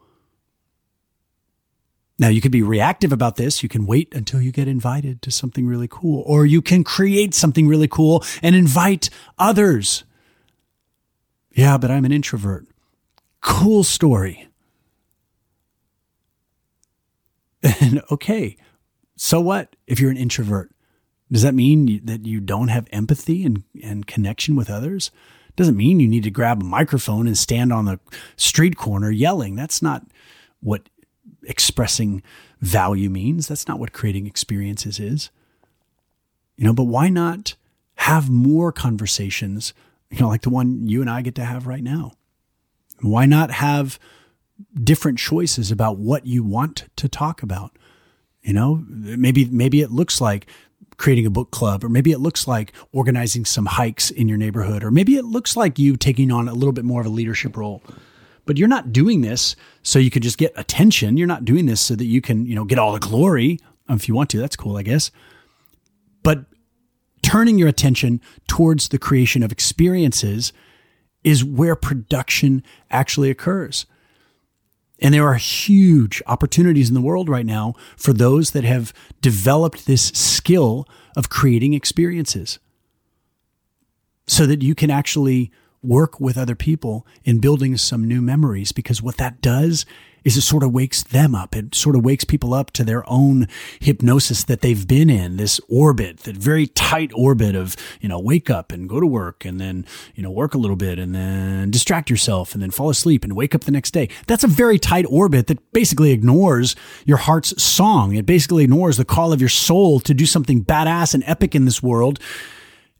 [2.22, 3.64] Now, you could be reactive about this.
[3.64, 7.34] You can wait until you get invited to something really cool, or you can create
[7.34, 10.04] something really cool and invite others.
[11.50, 12.68] Yeah, but I'm an introvert.
[13.40, 14.46] Cool story.
[17.80, 18.56] And okay,
[19.16, 20.70] so what if you're an introvert?
[21.32, 25.10] Does that mean that you don't have empathy and, and connection with others?
[25.56, 27.98] Doesn't mean you need to grab a microphone and stand on the
[28.36, 29.56] street corner yelling.
[29.56, 30.06] That's not
[30.60, 30.88] what
[31.44, 32.22] expressing
[32.60, 33.48] value means.
[33.48, 35.30] That's not what creating experiences is.
[36.56, 37.54] You know, but why not
[37.96, 39.74] have more conversations,
[40.10, 42.12] you know, like the one you and I get to have right now?
[43.00, 43.98] Why not have
[44.82, 47.76] different choices about what you want to talk about?
[48.42, 50.46] You know, maybe maybe it looks like
[50.96, 54.84] creating a book club, or maybe it looks like organizing some hikes in your neighborhood,
[54.84, 57.56] or maybe it looks like you taking on a little bit more of a leadership
[57.56, 57.82] role.
[58.44, 61.16] But you're not doing this so you could just get attention.
[61.16, 63.58] You're not doing this so that you can, you know, get all the glory.
[63.88, 65.10] Um, if you want to, that's cool, I guess.
[66.22, 66.46] But
[67.22, 70.52] turning your attention towards the creation of experiences
[71.24, 73.86] is where production actually occurs.
[75.00, 79.86] And there are huge opportunities in the world right now for those that have developed
[79.86, 82.58] this skill of creating experiences
[84.26, 85.50] so that you can actually
[85.82, 89.84] work with other people in building some new memories because what that does
[90.24, 91.56] is it sort of wakes them up.
[91.56, 93.48] It sort of wakes people up to their own
[93.80, 98.50] hypnosis that they've been in, this orbit, that very tight orbit of, you know, wake
[98.50, 101.70] up and go to work and then, you know, work a little bit and then
[101.70, 104.08] distract yourself and then fall asleep and wake up the next day.
[104.26, 108.14] That's a very tight orbit that basically ignores your heart's song.
[108.14, 111.64] It basically ignores the call of your soul to do something badass and epic in
[111.64, 112.20] this world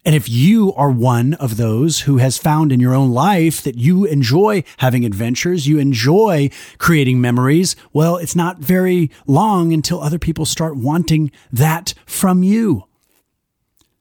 [0.04, 3.76] and if you are one of those who has found in your own life that
[3.76, 10.18] you enjoy having adventures, you enjoy creating memories, well, it's not very long until other
[10.18, 12.88] people start wanting that from you.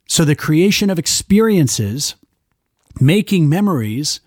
[0.08, 2.16] So the creation of experiences,
[3.00, 4.22] making memories,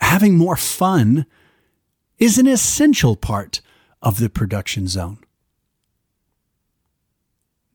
[0.00, 1.26] having more fun
[2.18, 3.60] is an essential part
[4.00, 5.18] of the production zone.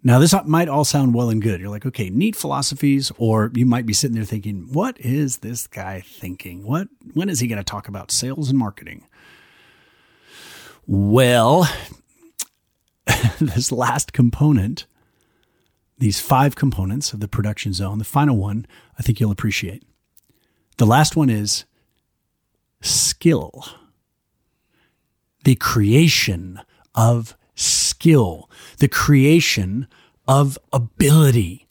[0.03, 1.59] Now, this might all sound well and good.
[1.59, 5.67] You're like, okay, neat philosophies, or you might be sitting there thinking, what is this
[5.67, 6.65] guy thinking?
[6.65, 9.05] What, when is he going to talk about sales and marketing?
[10.85, 11.67] Well,
[13.39, 14.85] this last component,
[15.97, 19.83] these five components of the production zone, the final one, I think you'll appreciate.
[20.77, 21.65] The last one is
[22.81, 23.65] skill,
[25.43, 26.61] the creation
[26.93, 27.35] of
[27.97, 29.87] skill, the creation
[30.27, 31.67] of ability.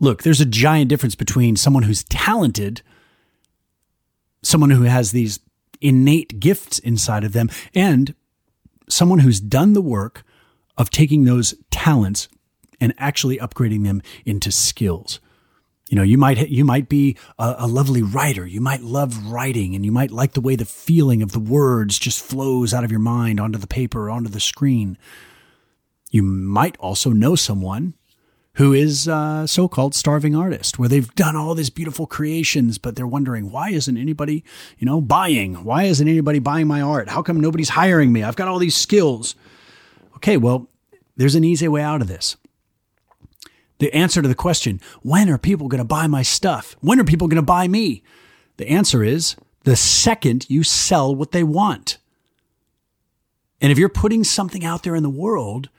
[0.00, 2.82] Look, there's a giant difference between someone who's talented,
[4.42, 5.40] someone who has these
[5.80, 8.14] innate gifts inside of them, and
[8.86, 10.24] someone who's done the work
[10.76, 12.28] of taking those talents
[12.82, 15.20] and actually upgrading them into skills.
[15.90, 18.46] You know, you might you might be a, a, lovely writer.
[18.46, 21.98] You might love writing, and you might like the way the feeling of the words
[21.98, 24.96] just flows out of your mind onto the paper, onto the screen.
[26.08, 27.94] You might also know someone
[28.54, 33.04] who is a so-called starving artist, where they've done all these beautiful creations, but they're
[33.04, 34.44] wondering why isn't anybody,
[34.78, 35.64] you know, buying?
[35.64, 37.08] Why isn't anybody buying my art?
[37.08, 38.22] How come nobody's hiring me?
[38.22, 39.34] I've got all these skills.
[40.16, 40.68] Okay, well,
[41.16, 42.36] there's an easy way out of this
[43.80, 46.76] the answer to the question, when are people going to buy my stuff?
[46.80, 48.02] When are people going to buy me?
[48.58, 51.98] The answer is the second you sell what they want.
[53.60, 55.70] And if you're putting something out there in the world,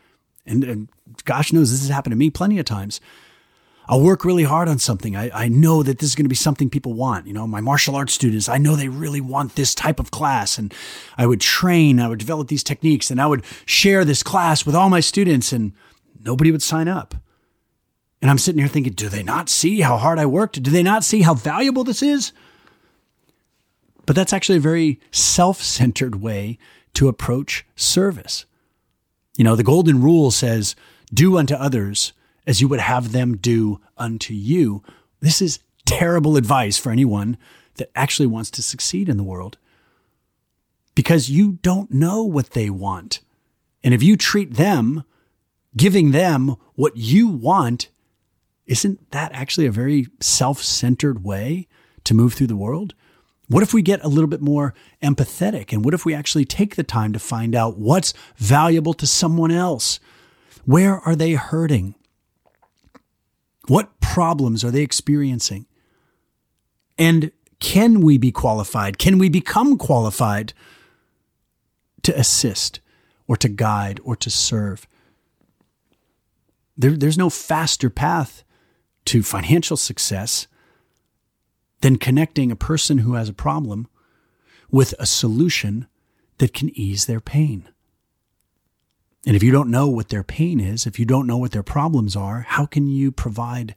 [0.46, 0.90] and, and
[1.26, 3.00] gosh knows this has happened to me plenty of times,
[3.88, 5.16] I'll work really hard on something.
[5.16, 7.28] I, I know that this is going to be something people want.
[7.28, 10.58] You know, my martial arts students, I know they really want this type of class.
[10.58, 10.74] And
[11.18, 14.76] I would train, I would develop these techniques, and I would share this class with
[14.76, 15.74] all my students, and
[16.24, 17.16] nobody would sign up.
[18.22, 20.62] And I'm sitting here thinking, do they not see how hard I worked?
[20.62, 22.34] Do they not see how valuable this is?
[24.06, 26.58] But that's actually a very self centered way
[26.94, 28.46] to approach service.
[29.38, 30.76] You know, the golden rule says,
[31.14, 32.14] do unto others
[32.46, 34.84] as you would have them do unto you.
[35.20, 37.38] This is terrible advice for anyone
[37.76, 39.58] that actually wants to succeed in the world
[40.96, 43.22] because you don't know what they want.
[43.84, 45.04] And if you treat them,
[45.76, 47.90] giving them what you want
[48.72, 51.68] isn't that actually a very self centered way
[52.06, 52.96] to move through the world?
[53.50, 55.74] What if we get a little bit more empathetic?
[55.74, 59.52] And what if we actually take the time to find out what's valuable to someone
[59.52, 60.00] else?
[60.64, 61.96] Where are they hurting?
[63.68, 65.66] What problems are they experiencing?
[66.98, 68.98] And can we be qualified?
[68.98, 70.54] Can we become qualified
[72.04, 72.80] to assist
[73.28, 74.88] or to guide or to serve?
[76.78, 78.46] There, there's no faster path
[79.06, 80.48] to financial success
[81.82, 83.88] than connecting a person who has a problem
[84.70, 85.88] with a solution
[86.38, 87.68] that can ease their pain.
[89.26, 91.64] And if you don't know what their pain is, if you don't know what their
[91.64, 93.76] problems are, how can you provide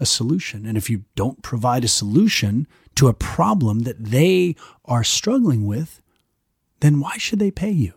[0.00, 0.66] a solution?
[0.66, 6.00] And if you don't provide a solution to a problem that they are struggling with,
[6.80, 7.92] then why should they pay you?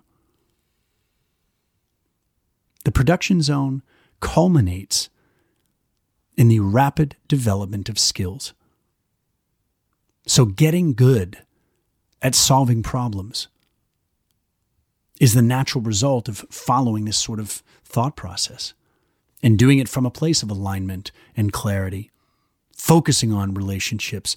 [2.84, 3.82] The production zone
[4.20, 5.10] culminates
[6.36, 8.54] in the rapid development of skills.
[10.26, 11.40] So, getting good
[12.22, 13.48] at solving problems
[15.20, 18.74] is the natural result of following this sort of thought process
[19.42, 22.10] and doing it from a place of alignment and clarity,
[22.76, 24.36] focusing on relationships,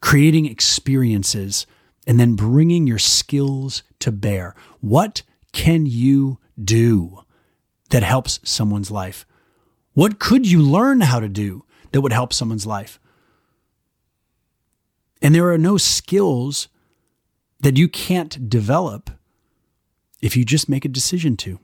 [0.00, 1.66] creating experiences,
[2.06, 4.54] and then bringing your skills to bear.
[4.80, 5.22] What
[5.52, 7.24] can you do
[7.90, 9.26] that helps someone's life?
[9.96, 13.00] What could you learn how to do that would help someone's life?
[15.22, 16.68] And there are no skills
[17.60, 19.08] that you can't develop
[20.20, 21.58] if you just make a decision to.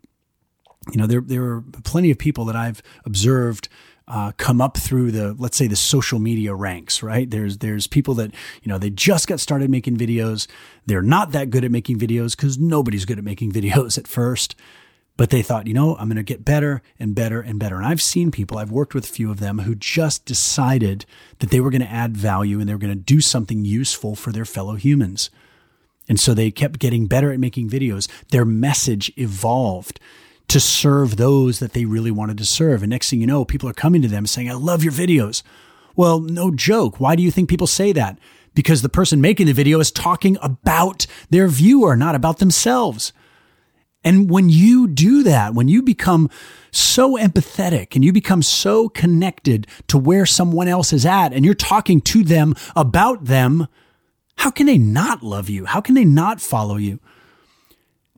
[0.91, 3.69] You know, there, there are plenty of people that I've observed
[4.09, 8.15] uh, come up through the let's say the social media ranks right there's there's people
[8.15, 10.49] that you know they just got started making videos
[10.87, 14.57] they're not that good at making videos because nobody's good at making videos at first
[15.17, 17.77] but they thought, you know, I'm going to get better and better and better.
[17.77, 21.05] And I've seen people, I've worked with a few of them who just decided
[21.39, 24.15] that they were going to add value and they were going to do something useful
[24.15, 25.31] for their fellow humans.
[26.09, 28.09] And so they kept getting better at making videos.
[28.31, 30.01] Their message evolved
[30.49, 32.83] to serve those that they really wanted to serve.
[32.83, 35.43] And next thing you know, people are coming to them saying, I love your videos.
[35.95, 37.01] Well, no joke.
[37.01, 38.19] Why do you think people say that?
[38.55, 43.13] Because the person making the video is talking about their viewer, not about themselves.
[44.05, 46.29] And when you do that, when you become
[46.71, 51.55] so empathetic and you become so connected to where someone else is at and you're
[51.55, 53.69] talking to them about them,
[54.37, 55.67] how can they not love you?
[55.67, 56.99] How can they not follow you?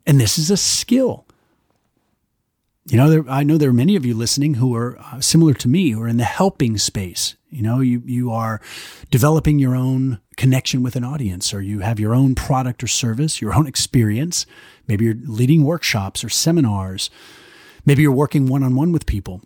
[0.07, 1.24] And this is a skill.
[2.87, 5.55] You know, there, I know there are many of you listening who are uh, similar
[5.55, 7.35] to me, who are in the helping space.
[7.49, 8.61] You know, you, you are
[9.11, 13.41] developing your own connection with an audience, or you have your own product or service,
[13.41, 14.45] your own experience.
[14.87, 17.09] Maybe you're leading workshops or seminars.
[17.87, 19.41] Maybe you're working one on one with people.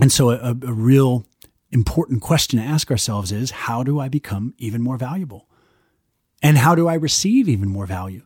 [0.00, 1.24] And so, a, a real
[1.70, 5.48] important question to ask ourselves is how do I become even more valuable?
[6.42, 8.22] And how do I receive even more value?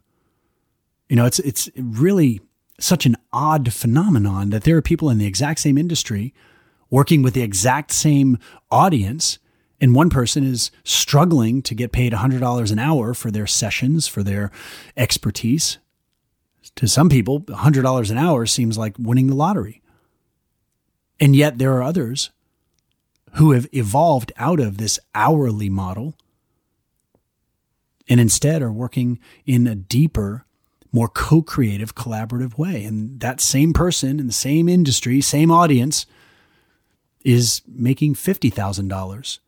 [1.08, 2.40] You know, it's, it's really
[2.78, 6.34] such an odd phenomenon that there are people in the exact same industry
[6.90, 8.38] working with the exact same
[8.70, 9.38] audience.
[9.80, 14.22] And one person is struggling to get paid $100 an hour for their sessions, for
[14.22, 14.50] their
[14.96, 15.78] expertise.
[16.76, 19.82] To some people, $100 an hour seems like winning the lottery.
[21.20, 22.30] And yet there are others
[23.34, 26.14] who have evolved out of this hourly model
[28.08, 30.44] and instead are working in a deeper,
[30.94, 32.84] more co creative, collaborative way.
[32.84, 36.06] And that same person in the same industry, same audience,
[37.24, 39.38] is making $50,000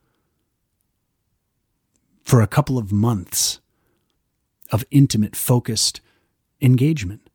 [2.25, 3.61] for a couple of months
[4.73, 6.01] of intimate, focused
[6.61, 7.31] engagement.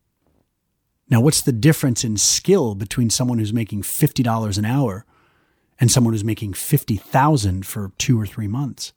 [1.08, 5.06] Now, what's the difference in skill between someone who's making $50 an hour
[5.80, 8.92] and someone who's making 50,000 for 2 or 3 months?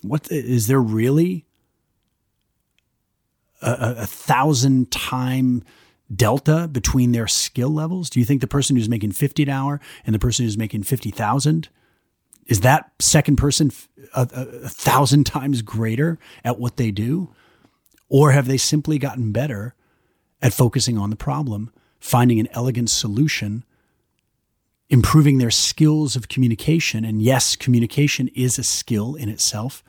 [0.00, 1.44] What is there really
[3.62, 5.62] a, a, thousand time
[6.14, 8.10] delta between their skill levels?
[8.10, 10.82] Do you think the person who's making 50 an hour and the person who's making
[10.82, 11.68] 50,000
[12.46, 13.70] is that second person
[14.14, 17.34] a, a, a, thousand times greater at what they do?
[18.08, 19.74] Or have they simply gotten better
[20.42, 23.64] at focusing on the problem, finding an elegant solution,
[24.90, 27.04] improving their skills of communication?
[27.04, 29.82] And yes, communication is a skill in itself.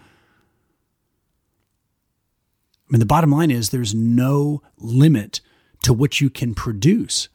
[2.87, 5.41] I mean, the bottom line is there's no limit
[5.83, 7.29] to what you can produce.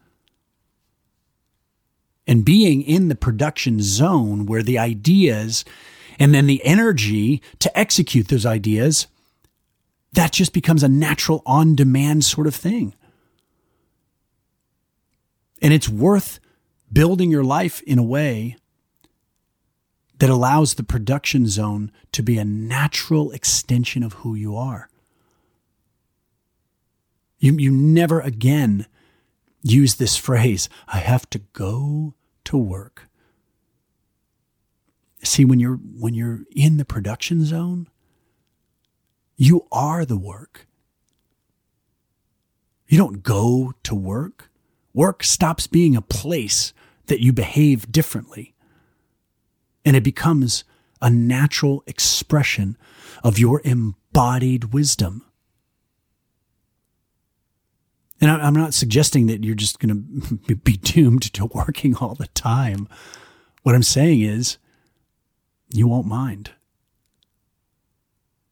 [2.26, 5.64] And being in the production zone where the ideas
[6.18, 9.06] and then the energy to execute those ideas,
[10.12, 12.94] that just becomes a natural on demand sort of thing.
[15.62, 16.38] And it's worth
[16.92, 18.56] building your life in a way
[20.18, 24.89] that allows the production zone to be a natural extension of who you are.
[27.40, 28.86] You, you never again
[29.62, 32.14] use this phrase, I have to go
[32.44, 33.08] to work.
[35.22, 37.88] See, when you're, when you're in the production zone,
[39.36, 40.66] you are the work.
[42.88, 44.50] You don't go to work.
[44.92, 46.72] Work stops being a place
[47.06, 48.54] that you behave differently.
[49.84, 50.64] And it becomes
[51.00, 52.76] a natural expression
[53.22, 55.24] of your embodied wisdom.
[58.20, 62.28] And I'm not suggesting that you're just going to be doomed to working all the
[62.28, 62.88] time.
[63.62, 64.58] What I'm saying is,
[65.72, 66.50] you won't mind.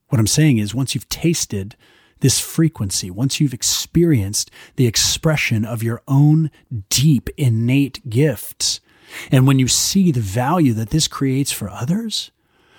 [0.08, 1.76] What I'm saying is, once you've tasted
[2.20, 6.50] this frequency, once you've experienced the expression of your own
[6.88, 8.80] deep, innate gifts,
[9.30, 12.30] and when you see the value that this creates for others,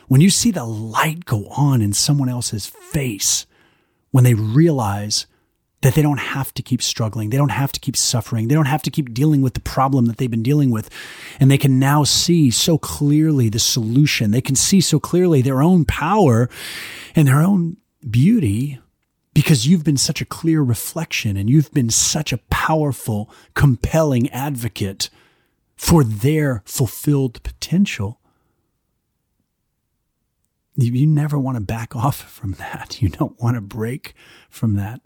[0.08, 3.46] when you see the light go on in someone else's face,
[4.12, 5.28] when they realize
[5.82, 7.30] that they don't have to keep struggling.
[7.30, 8.48] They don't have to keep suffering.
[8.48, 10.90] They don't have to keep dealing with the problem that they've been dealing with.
[11.40, 14.32] And they can now see so clearly the solution.
[14.32, 16.50] They can see so clearly their own power
[17.16, 17.78] and their own
[18.10, 18.80] beauty
[19.34, 25.10] because you've been such a clear reflection and you've been such a powerful, compelling advocate
[25.78, 28.20] for their fulfilled potential.
[30.76, 33.02] You never want to back off from that.
[33.02, 34.14] You don't want to break
[34.50, 35.00] from that.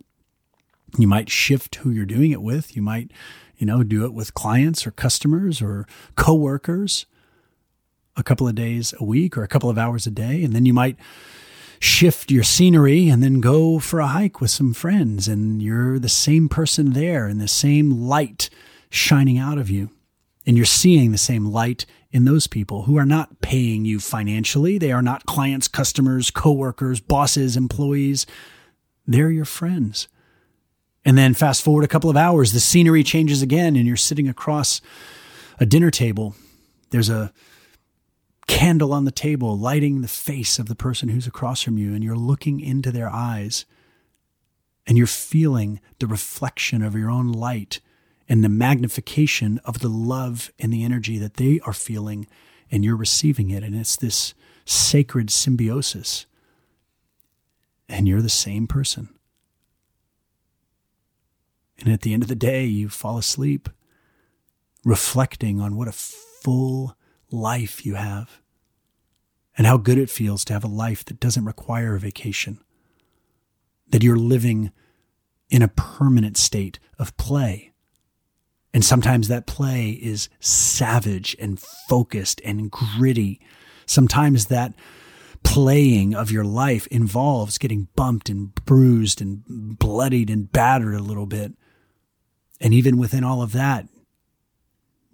[0.97, 2.75] You might shift who you're doing it with.
[2.75, 3.11] You might,
[3.57, 7.05] you know, do it with clients or customers or coworkers
[8.15, 10.43] a couple of days a week or a couple of hours a day.
[10.43, 10.97] And then you might
[11.79, 16.09] shift your scenery and then go for a hike with some friends and you're the
[16.09, 18.49] same person there and the same light
[18.89, 19.89] shining out of you.
[20.45, 24.77] And you're seeing the same light in those people who are not paying you financially.
[24.77, 28.25] They are not clients, customers, coworkers, bosses, employees.
[29.07, 30.07] They're your friends.
[31.05, 34.29] And then fast forward a couple of hours, the scenery changes again, and you're sitting
[34.29, 34.79] across
[35.59, 36.35] a dinner table.
[36.91, 37.33] There's a
[38.47, 42.03] candle on the table lighting the face of the person who's across from you, and
[42.03, 43.65] you're looking into their eyes,
[44.85, 47.79] and you're feeling the reflection of your own light
[48.29, 52.27] and the magnification of the love and the energy that they are feeling,
[52.71, 53.63] and you're receiving it.
[53.63, 54.33] And it's this
[54.65, 56.25] sacred symbiosis.
[57.89, 59.09] And you're the same person.
[61.83, 63.69] And at the end of the day, you fall asleep
[64.85, 66.95] reflecting on what a full
[67.29, 68.41] life you have
[69.57, 72.59] and how good it feels to have a life that doesn't require a vacation,
[73.89, 74.71] that you're living
[75.49, 77.71] in a permanent state of play.
[78.73, 83.39] And sometimes that play is savage and focused and gritty.
[83.85, 84.73] Sometimes that
[85.43, 91.27] playing of your life involves getting bumped and bruised and bloodied and battered a little
[91.27, 91.53] bit.
[92.63, 93.89] And even within all of that,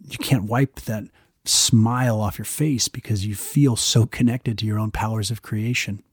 [0.08, 1.06] you can't wipe that
[1.46, 6.04] smile off your face because you feel so connected to your own powers of creation.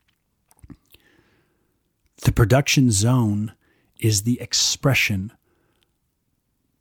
[2.22, 3.52] The production zone
[4.00, 5.30] is the expression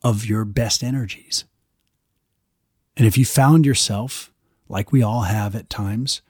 [0.02, 1.44] of your best energies.
[2.96, 4.32] And if you found yourself,
[4.70, 6.22] like we all have at times,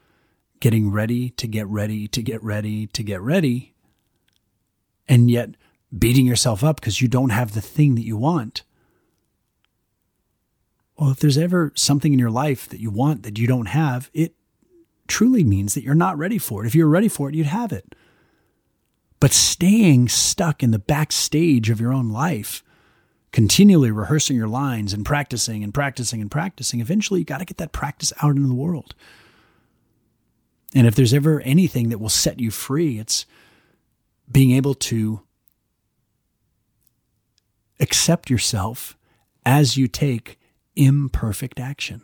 [0.58, 3.74] getting ready to get ready to get ready to get ready,
[5.08, 5.50] and yet
[5.98, 8.62] beating yourself up because you don't have the thing that you want.
[10.98, 14.10] Well, if there's ever something in your life that you want that you don't have,
[14.14, 14.34] it
[15.06, 16.66] truly means that you're not ready for it.
[16.66, 17.94] If you're ready for it, you'd have it.
[19.20, 22.62] But staying stuck in the backstage of your own life,
[23.32, 27.58] continually rehearsing your lines and practicing and practicing and practicing, eventually you got to get
[27.58, 28.94] that practice out into the world.
[30.74, 33.26] And if there's ever anything that will set you free, it's
[34.30, 35.22] being able to
[37.80, 38.96] accept yourself
[39.44, 40.38] as you take
[40.74, 42.02] imperfect action.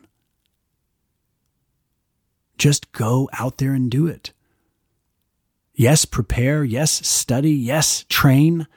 [2.57, 4.31] Just go out there and do it.
[5.73, 6.63] Yes, prepare.
[6.63, 7.51] Yes, study.
[7.51, 8.67] Yes, train.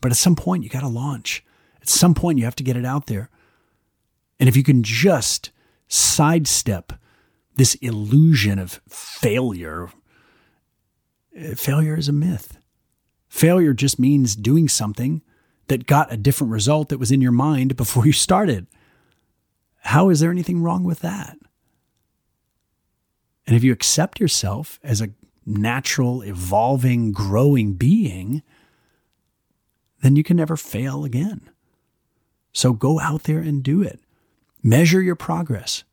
[0.00, 1.44] But at some point, you got to launch.
[1.80, 3.30] At some point, you have to get it out there.
[4.40, 5.50] And if you can just
[5.88, 6.92] sidestep
[7.56, 9.90] this illusion of failure,
[11.54, 12.58] failure is a myth.
[13.28, 15.22] Failure just means doing something
[15.68, 18.66] that got a different result that was in your mind before you started.
[19.80, 21.36] How is there anything wrong with that?
[23.46, 25.10] And if you accept yourself as a
[25.44, 28.42] natural, evolving, growing being,
[30.02, 31.48] then you can never fail again.
[32.52, 34.00] So go out there and do it.
[34.62, 35.84] Measure your progress.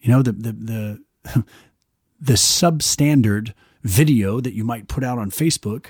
[0.00, 1.44] You know, the, the, the,
[2.20, 3.52] the substandard
[3.82, 5.88] video that you might put out on Facebook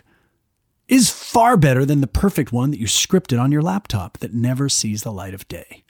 [0.89, 4.69] is far better than the perfect one that you scripted on your laptop that never
[4.69, 5.85] sees the light of day.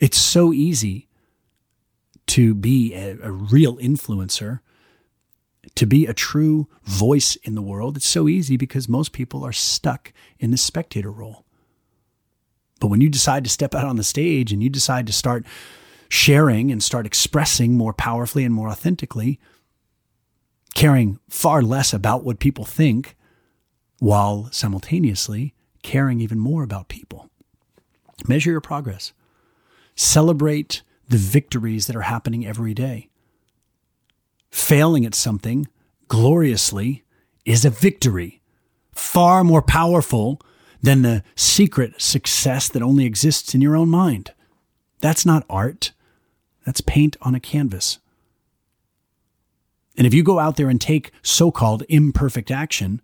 [0.00, 1.08] It's so easy
[2.26, 4.60] to be a, a, real influencer,
[5.74, 7.96] to be a true voice in the world.
[7.96, 11.44] It's so easy because most people are stuck in the spectator role.
[12.80, 15.44] But when you decide to step out on the stage and you decide to start
[16.08, 19.38] sharing and start expressing more powerfully and more authentically,
[20.74, 23.16] caring far less about what people think
[23.98, 27.30] while simultaneously caring even more about people.
[28.26, 29.12] Measure your progress.
[29.94, 33.08] Celebrate the victories that are happening every day.
[34.50, 35.68] Failing at something
[36.08, 37.04] gloriously
[37.44, 38.40] is a victory,
[38.92, 40.40] far more powerful
[40.82, 44.32] than the secret success that only exists in your own mind.
[45.00, 45.92] That's not art,
[46.64, 47.98] that's paint on a canvas.
[49.96, 53.00] And if you go out there and take so called imperfect action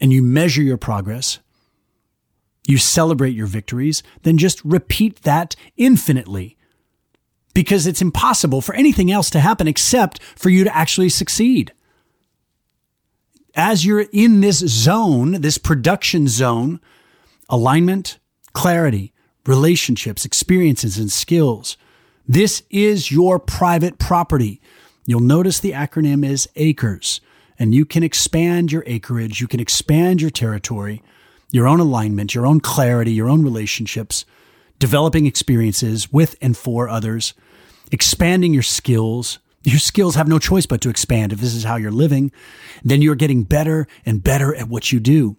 [0.00, 1.38] and you measure your progress,
[2.66, 6.56] you celebrate your victories, then just repeat that infinitely.
[7.54, 11.72] Because it's impossible for anything else to happen except for you to actually succeed.
[13.56, 16.80] As you're in this zone, this production zone,
[17.48, 18.18] alignment,
[18.52, 19.12] clarity,
[19.46, 21.76] relationships, experiences, and skills,
[22.28, 24.60] this is your private property.
[25.10, 27.20] You'll notice the acronym is ACRES,
[27.58, 31.02] and you can expand your acreage, you can expand your territory,
[31.50, 34.24] your own alignment, your own clarity, your own relationships,
[34.78, 37.34] developing experiences with and for others,
[37.90, 39.40] expanding your skills.
[39.64, 42.30] Your skills have no choice but to expand if this is how you're living.
[42.84, 45.36] Then you're getting better and better at what you do.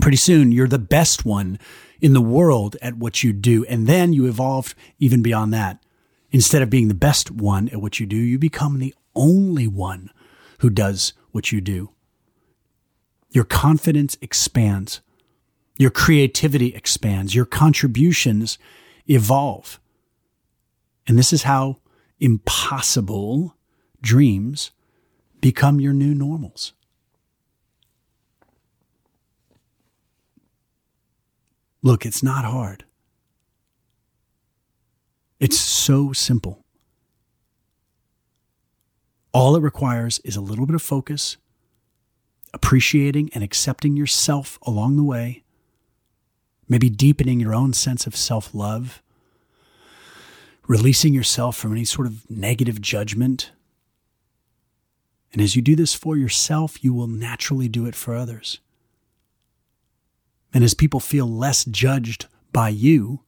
[0.00, 1.58] Pretty soon, you're the best one
[2.00, 3.66] in the world at what you do.
[3.66, 5.83] And then you evolve even beyond that.
[6.34, 10.10] Instead of being the best one at what you do, you become the only one
[10.58, 11.90] who does what you do.
[13.30, 15.00] Your confidence expands.
[15.78, 17.36] Your creativity expands.
[17.36, 18.58] Your contributions
[19.06, 19.78] evolve.
[21.06, 21.78] And this is how
[22.18, 23.54] impossible
[24.02, 24.72] dreams
[25.40, 26.72] become your new normals.
[31.80, 32.84] Look, it's not hard.
[35.40, 36.64] It's so simple.
[39.32, 41.36] All it requires is a little bit of focus,
[42.52, 45.42] appreciating and accepting yourself along the way,
[46.68, 49.02] maybe deepening your own sense of self love,
[50.68, 53.50] releasing yourself from any sort of negative judgment.
[55.32, 58.60] And as you do this for yourself, you will naturally do it for others.
[60.52, 63.23] And as people feel less judged by you,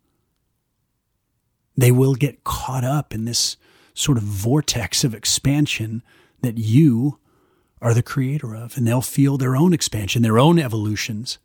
[1.77, 3.57] they will get caught up in this
[3.95, 6.03] sort of vortex of expansion
[6.43, 7.19] that you
[7.81, 11.39] are the creator of, and they'll feel their own expansion, their own evolutions.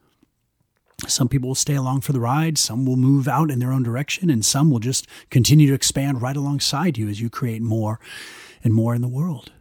[1.08, 3.84] Some people will stay along for the ride, some will move out in their own
[3.84, 8.00] direction, and some will just continue to expand right alongside you as you create more
[8.64, 9.52] and more in the world.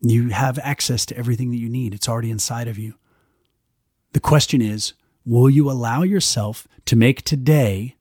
[0.00, 2.94] You have access to everything that you need, it's already inside of you.
[4.12, 4.94] The question is,
[5.24, 7.96] Will you allow yourself to make today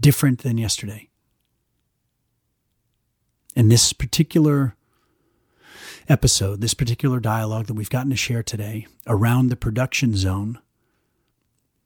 [0.00, 1.08] different than yesterday?
[3.54, 4.74] In this particular
[6.08, 10.58] episode, this particular dialogue that we've gotten to share today around the production zone,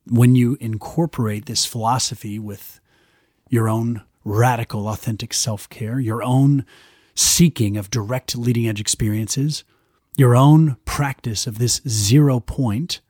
[0.06, 2.80] when you incorporate this philosophy with
[3.48, 6.64] your own radical, authentic self care, your own
[7.14, 9.64] seeking of direct leading edge experiences,
[10.16, 13.00] your own practice of this zero point,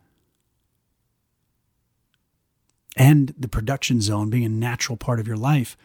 [2.97, 5.77] and the production zone being a natural part of your life,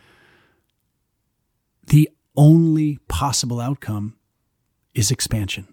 [1.87, 4.15] the only possible outcome
[4.93, 5.67] is expansion.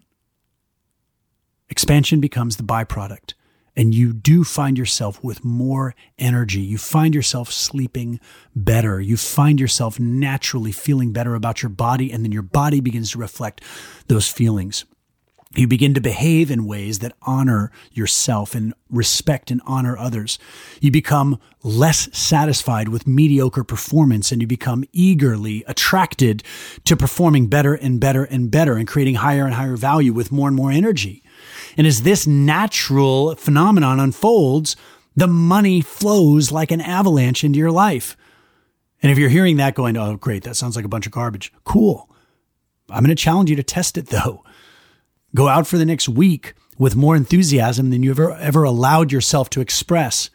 [1.68, 3.35] Expansion becomes the byproduct,
[3.74, 6.61] and you do find yourself with more energy.
[6.61, 8.20] You find yourself sleeping
[8.55, 9.01] better.
[9.01, 13.18] You find yourself naturally feeling better about your body, and then your body begins to
[13.18, 13.62] reflect
[14.07, 14.85] those feelings.
[15.57, 20.39] You begin to behave in ways that honor yourself and respect and honor others.
[20.81, 26.43] You become less satisfied with mediocre performance and you become eagerly attracted
[26.85, 30.49] to performing better and better and better and creating higher and higher value with more
[30.49, 31.23] and more energy.
[31.77, 34.77] And as this natural phenomenon unfolds,
[35.17, 38.17] the money flows like an avalanche into your life.
[39.03, 41.53] And if you're hearing that going, oh, great, that sounds like a bunch of garbage.
[41.65, 42.11] Cool.
[42.91, 44.44] I'm going to challenge you to test it though.
[45.35, 49.51] Go out for the next week with more enthusiasm than you've ever, ever allowed yourself
[49.51, 50.30] to express.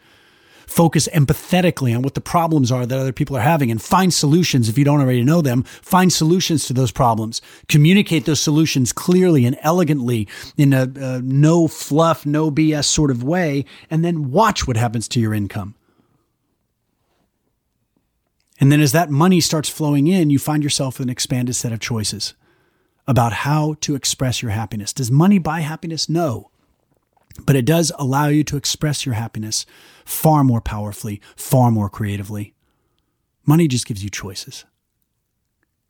[0.66, 4.68] focus empathetically on what the problems are that other people are having and find solutions
[4.68, 5.64] if you don't already know them.
[5.64, 7.42] Find solutions to those problems.
[7.66, 13.24] Communicate those solutions clearly and elegantly in a, a no fluff, no BS sort of
[13.24, 15.74] way, and then watch what happens to your income.
[18.60, 21.72] And then as that money starts flowing in, you find yourself with an expanded set
[21.72, 22.34] of choices
[23.06, 24.92] about how to express your happiness.
[24.92, 26.08] Does money buy happiness?
[26.08, 26.50] No.
[27.44, 29.66] But it does allow you to express your happiness
[30.04, 32.54] far more powerfully, far more creatively.
[33.46, 34.64] Money just gives you choices.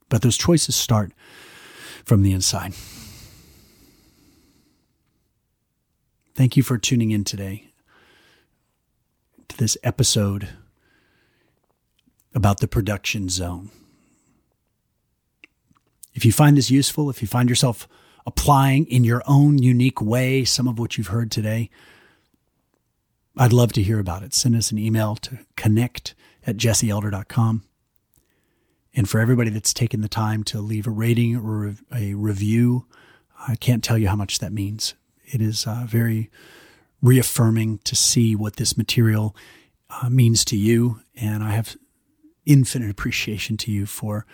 [0.08, 1.12] But those choices start
[2.04, 2.74] from the inside.
[6.34, 7.70] Thank you for tuning in today
[9.48, 10.48] to this episode
[12.34, 13.70] about the production zone.
[16.14, 17.88] If you find this useful, if you find yourself
[18.26, 21.70] applying in your own unique way some of what you've heard today,
[23.36, 24.34] I'd love to hear about it.
[24.34, 26.14] Send us an email to connect
[26.46, 27.64] at jesseelder.com.
[28.94, 32.86] And for everybody that's taken the time to leave a rating or a review,
[33.46, 34.94] I can't tell you how much that means.
[35.24, 36.28] It is uh, very
[37.00, 39.34] reaffirming to see what this material
[39.88, 41.00] uh, means to you.
[41.14, 41.76] And I have
[42.44, 44.26] infinite appreciation to you for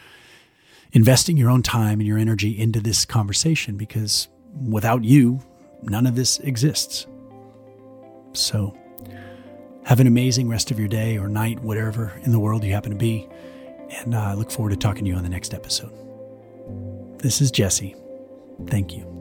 [0.96, 4.28] investing your own time and your energy into this conversation because
[4.66, 5.38] without you,
[5.82, 7.06] none of this exists.
[8.32, 8.74] So,
[9.84, 12.92] have an amazing rest of your day or night, whatever in the world you happen
[12.92, 13.28] to be.
[13.90, 15.92] And uh, I look forward to talking to you on the next episode.
[17.18, 17.94] This is Jesse.
[18.66, 19.16] Thank you